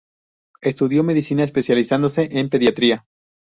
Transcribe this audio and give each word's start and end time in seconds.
Estudió 0.63 1.03
medicina 1.03 1.43
especializándose 1.43 2.27
en 2.31 2.49
Pediatría. 2.49 3.05